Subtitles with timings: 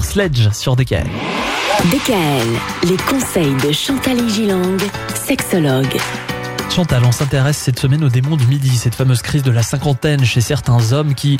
[0.00, 1.06] Sledge sur DKL.
[1.84, 4.78] DKL, les conseils de Chantal Gilang,
[5.14, 5.98] sexologue.
[6.70, 10.24] Chantal, on s'intéresse cette semaine au démon du midi, cette fameuse crise de la cinquantaine
[10.24, 11.38] chez certains hommes qui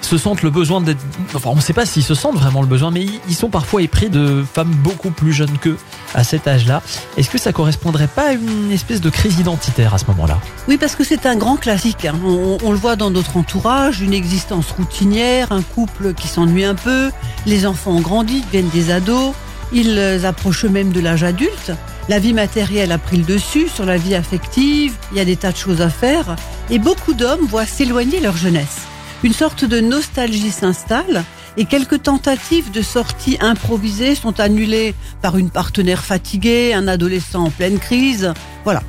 [0.00, 0.98] se sentent le besoin d'être...
[1.34, 3.80] Enfin, on ne sait pas s'ils se sentent vraiment le besoin, mais ils sont parfois
[3.82, 5.78] épris de femmes beaucoup plus jeunes qu'eux
[6.14, 6.82] à cet âge-là.
[7.16, 10.40] Est-ce que ça correspondrait pas à une espèce de crise identitaire à ce moment-là?
[10.66, 12.04] Oui, parce que c'est un grand classique.
[12.04, 12.16] hein.
[12.24, 17.12] On, le voit dans notre entourage, une existence routinière, un couple qui s'ennuie un peu,
[17.46, 19.32] les enfants ont grandi, deviennent des ados,
[19.72, 21.70] ils approchent même de l'âge adulte.
[22.08, 25.36] La vie matérielle a pris le dessus sur la vie affective, il y a des
[25.36, 26.36] tas de choses à faire,
[26.68, 28.80] et beaucoup d'hommes voient s'éloigner leur jeunesse.
[29.22, 31.22] Une sorte de nostalgie s'installe,
[31.56, 37.50] et quelques tentatives de sortie improvisées sont annulées par une partenaire fatiguée, un adolescent en
[37.50, 38.32] pleine crise.
[38.64, 38.82] Voilà.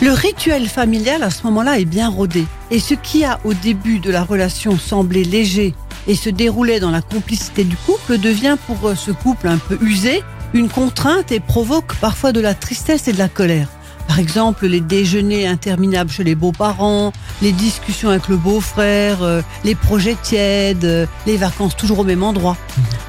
[0.00, 2.44] Le rituel familial à ce moment-là est bien rodé.
[2.70, 5.74] Et ce qui a au début de la relation semblé léger
[6.06, 10.22] et se déroulait dans la complicité du couple devient pour ce couple un peu usé
[10.54, 13.68] une contrainte et provoque parfois de la tristesse et de la colère.
[14.06, 19.74] Par exemple, les déjeuners interminables chez les beaux-parents, les discussions avec le beau-frère, euh, les
[19.74, 22.56] projets tièdes, euh, les vacances toujours au même endroit.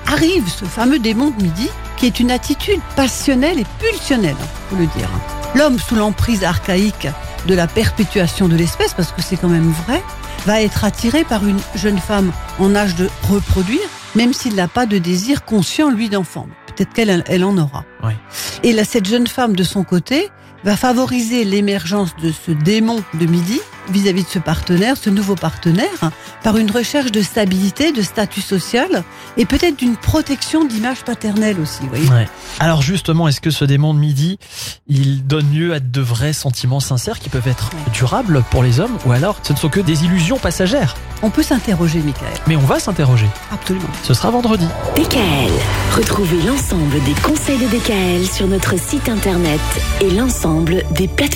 [0.08, 4.36] Arrive ce fameux démon de midi qui est une attitude passionnelle et pulsionnelle,
[4.70, 5.10] faut le dire.
[5.56, 7.08] L'homme sous l'emprise archaïque
[7.48, 10.04] de la perpétuation de l'espèce, parce que c'est quand même vrai,
[10.46, 13.80] va être attiré par une jeune femme en âge de reproduire,
[14.16, 16.48] même s'il n'a pas de désir conscient, lui, d'enfant.
[16.80, 17.84] Peut-être qu'elle elle en aura.
[18.04, 18.16] Ouais.
[18.64, 20.30] Et là, cette jeune femme, de son côté,
[20.64, 23.60] va favoriser l'émergence de ce démon de midi
[23.92, 26.12] vis-à-vis de ce partenaire, ce nouveau partenaire,
[26.44, 29.04] par une recherche de stabilité, de statut social
[29.38, 31.82] et peut-être d'une protection d'image paternelle aussi.
[31.82, 32.28] Vous voyez Ouais.
[32.60, 34.40] Alors justement, est-ce que ce démon de midi,
[34.88, 38.98] il donne lieu à de vrais sentiments sincères qui peuvent être durables pour les hommes
[39.06, 40.96] ou alors ce ne sont que des illusions passagères?
[41.22, 42.30] On peut s'interroger, Michael.
[42.48, 43.28] Mais on va s'interroger.
[43.52, 43.90] Absolument.
[44.04, 44.66] Ce sera vendredi.
[44.96, 45.52] DKL.
[45.96, 49.60] Retrouvez l'ensemble des conseils de DKL sur notre site internet
[50.02, 51.30] et l'ensemble des plateformes.